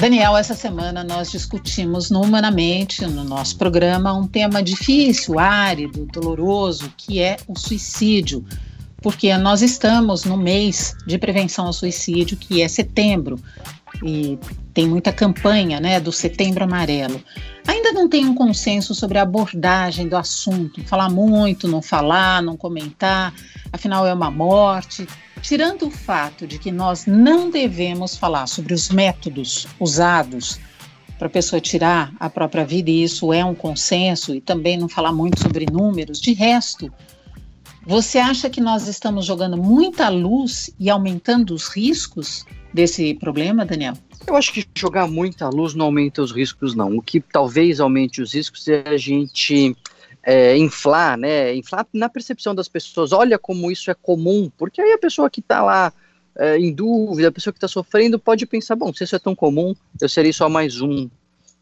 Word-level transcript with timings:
Daniel, 0.00 0.34
essa 0.34 0.54
semana 0.54 1.04
nós 1.04 1.30
discutimos 1.30 2.10
no 2.10 2.22
Humanamente, 2.22 3.04
no 3.04 3.22
nosso 3.22 3.58
programa, 3.58 4.14
um 4.14 4.26
tema 4.26 4.62
difícil, 4.62 5.38
árido, 5.38 6.08
doloroso, 6.10 6.90
que 6.96 7.20
é 7.20 7.36
o 7.46 7.58
suicídio. 7.58 8.42
Porque 9.02 9.36
nós 9.36 9.60
estamos 9.60 10.24
no 10.24 10.38
mês 10.38 10.96
de 11.06 11.18
prevenção 11.18 11.66
ao 11.66 11.74
suicídio, 11.74 12.38
que 12.38 12.62
é 12.62 12.68
setembro, 12.68 13.38
e 14.02 14.38
tem 14.72 14.88
muita 14.88 15.12
campanha 15.12 15.78
né, 15.78 16.00
do 16.00 16.10
Setembro 16.10 16.64
Amarelo. 16.64 17.22
Ainda 17.66 17.92
não 17.92 18.08
tem 18.08 18.24
um 18.24 18.34
consenso 18.34 18.94
sobre 18.94 19.18
a 19.18 19.22
abordagem 19.22 20.08
do 20.08 20.16
assunto, 20.16 20.82
falar 20.84 21.10
muito, 21.10 21.68
não 21.68 21.82
falar, 21.82 22.42
não 22.42 22.56
comentar, 22.56 23.34
afinal 23.70 24.06
é 24.06 24.14
uma 24.14 24.30
morte. 24.30 25.06
Tirando 25.42 25.86
o 25.86 25.90
fato 25.90 26.46
de 26.46 26.58
que 26.58 26.70
nós 26.70 27.06
não 27.06 27.50
devemos 27.50 28.16
falar 28.16 28.46
sobre 28.46 28.74
os 28.74 28.90
métodos 28.90 29.66
usados 29.78 30.60
para 31.18 31.26
a 31.26 31.30
pessoa 31.30 31.60
tirar 31.60 32.12
a 32.18 32.30
própria 32.30 32.64
vida, 32.64 32.90
e 32.90 33.02
isso 33.02 33.32
é 33.32 33.44
um 33.44 33.54
consenso, 33.54 34.34
e 34.34 34.40
também 34.40 34.78
não 34.78 34.88
falar 34.88 35.12
muito 35.12 35.40
sobre 35.40 35.66
números, 35.70 36.20
de 36.20 36.32
resto, 36.32 36.90
você 37.86 38.18
acha 38.18 38.48
que 38.48 38.60
nós 38.60 38.86
estamos 38.86 39.26
jogando 39.26 39.56
muita 39.56 40.08
luz 40.08 40.70
e 40.78 40.88
aumentando 40.88 41.54
os 41.54 41.68
riscos 41.68 42.44
desse 42.72 43.14
problema, 43.14 43.64
Daniel? 43.64 43.94
Eu 44.26 44.36
acho 44.36 44.52
que 44.52 44.66
jogar 44.76 45.08
muita 45.08 45.48
luz 45.48 45.74
não 45.74 45.86
aumenta 45.86 46.22
os 46.22 46.30
riscos, 46.30 46.74
não. 46.74 46.96
O 46.96 47.02
que 47.02 47.20
talvez 47.20 47.80
aumente 47.80 48.22
os 48.22 48.34
riscos 48.34 48.68
é 48.68 48.84
a 48.86 48.96
gente 48.96 49.74
é, 50.22 50.56
inflar, 50.56 51.16
né? 51.16 51.54
Inflar 51.54 51.86
na 51.92 52.08
percepção 52.08 52.54
das 52.54 52.68
pessoas. 52.68 53.12
Olha 53.12 53.38
como 53.38 53.70
isso 53.70 53.90
é 53.90 53.94
comum, 53.94 54.50
porque 54.56 54.80
aí 54.80 54.92
a 54.92 54.98
pessoa 54.98 55.30
que 55.30 55.40
está 55.40 55.62
lá 55.62 55.92
é, 56.38 56.58
em 56.58 56.72
dúvida, 56.72 57.28
a 57.28 57.32
pessoa 57.32 57.52
que 57.52 57.58
está 57.58 57.68
sofrendo 57.68 58.18
pode 58.18 58.46
pensar, 58.46 58.76
bom, 58.76 58.92
se 58.92 59.04
isso 59.04 59.16
é 59.16 59.18
tão 59.18 59.34
comum, 59.34 59.74
eu 60.00 60.08
serei 60.08 60.32
só 60.32 60.48
mais 60.48 60.80
um. 60.80 61.08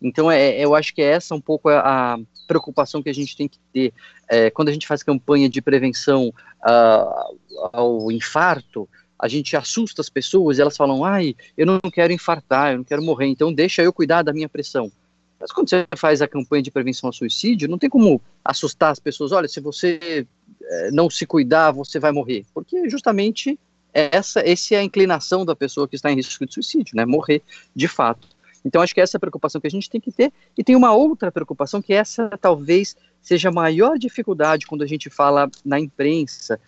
Então, 0.00 0.30
é, 0.30 0.58
eu 0.58 0.74
acho 0.74 0.94
que 0.94 1.02
é 1.02 1.06
essa 1.06 1.34
um 1.34 1.40
pouco 1.40 1.68
a, 1.68 2.14
a 2.14 2.18
preocupação 2.46 3.02
que 3.02 3.10
a 3.10 3.14
gente 3.14 3.36
tem 3.36 3.48
que 3.48 3.58
ter 3.72 3.92
é, 4.28 4.50
quando 4.50 4.68
a 4.68 4.72
gente 4.72 4.86
faz 4.86 5.02
campanha 5.02 5.48
de 5.48 5.60
prevenção 5.60 6.28
uh, 6.28 7.36
ao 7.72 8.10
infarto. 8.12 8.88
A 9.18 9.26
gente 9.26 9.56
assusta 9.56 10.00
as 10.00 10.08
pessoas, 10.08 10.58
e 10.58 10.60
elas 10.60 10.76
falam, 10.76 11.04
ai, 11.04 11.34
eu 11.56 11.66
não 11.66 11.80
quero 11.92 12.12
infartar, 12.12 12.70
eu 12.70 12.78
não 12.78 12.84
quero 12.84 13.02
morrer, 13.02 13.26
então 13.26 13.52
deixa 13.52 13.82
eu 13.82 13.92
cuidar 13.92 14.22
da 14.22 14.32
minha 14.32 14.48
pressão. 14.48 14.92
Mas 15.40 15.52
quando 15.52 15.70
você 15.70 15.86
faz 15.96 16.20
a 16.20 16.28
campanha 16.28 16.62
de 16.62 16.70
prevenção 16.70 17.08
ao 17.08 17.12
suicídio, 17.12 17.68
não 17.68 17.78
tem 17.78 17.88
como 17.88 18.20
assustar 18.44 18.90
as 18.90 18.98
pessoas. 18.98 19.32
Olha, 19.32 19.48
se 19.48 19.60
você 19.60 20.26
é, 20.62 20.90
não 20.90 21.08
se 21.08 21.24
cuidar, 21.26 21.70
você 21.70 21.98
vai 22.00 22.10
morrer. 22.10 22.44
Porque 22.52 22.88
justamente 22.88 23.58
essa, 23.92 24.40
essa 24.40 24.74
é 24.74 24.78
a 24.78 24.84
inclinação 24.84 25.44
da 25.44 25.54
pessoa 25.54 25.88
que 25.88 25.96
está 25.96 26.10
em 26.10 26.16
risco 26.16 26.44
de 26.44 26.54
suicídio, 26.54 26.96
né? 26.96 27.06
Morrer 27.06 27.42
de 27.74 27.88
fato. 27.88 28.28
Então, 28.64 28.82
acho 28.82 28.94
que 28.94 29.00
essa 29.00 29.16
é 29.16 29.18
a 29.18 29.20
preocupação 29.20 29.60
que 29.60 29.66
a 29.66 29.70
gente 29.70 29.88
tem 29.88 30.00
que 30.00 30.10
ter. 30.10 30.32
E 30.56 30.64
tem 30.64 30.76
uma 30.76 30.92
outra 30.92 31.30
preocupação, 31.30 31.80
que 31.80 31.94
essa 31.94 32.28
talvez 32.40 32.96
seja 33.22 33.48
a 33.48 33.52
maior 33.52 33.98
dificuldade 33.98 34.66
quando 34.66 34.82
a 34.82 34.86
gente 34.86 35.08
fala 35.08 35.48
na 35.64 35.78
imprensa, 35.78 36.60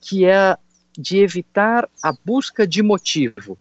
que 0.00 0.24
é 0.24 0.56
de 0.98 1.18
evitar 1.18 1.88
a 2.02 2.12
busca 2.24 2.66
de 2.66 2.82
motivo 2.82 3.58